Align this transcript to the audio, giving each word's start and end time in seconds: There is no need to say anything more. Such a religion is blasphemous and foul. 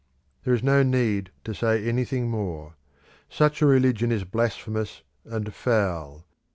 There 0.43 0.53
is 0.55 0.63
no 0.63 0.81
need 0.81 1.29
to 1.43 1.53
say 1.53 1.85
anything 1.87 2.27
more. 2.27 2.73
Such 3.29 3.61
a 3.61 3.67
religion 3.67 4.11
is 4.11 4.23
blasphemous 4.23 5.03
and 5.25 5.53
foul. 5.53 6.25